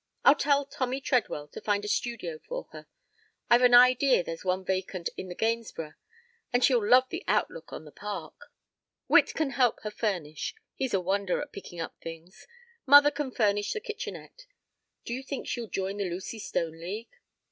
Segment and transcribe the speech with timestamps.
[0.25, 2.87] I'll tell Tommy Treadwell to find a studio for her.
[3.51, 5.93] I've an idea there's one vacant in The Gainsborough,
[6.51, 8.51] and she'd love the outlook on the Park.
[9.07, 12.47] Witt can help her furnish; he's a wonder at picking up things.
[12.87, 14.47] Mother can furnish the kitchenette.
[15.05, 17.15] Do you think she'd join the Lucy Stone League?"